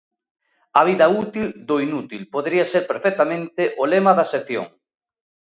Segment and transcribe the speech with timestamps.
[0.79, 4.65] "A vida útil do inútil" podería ser perfectamente o lema da sección.